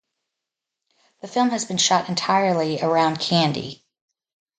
[1.21, 3.83] The film has been shot entirely around Kandy.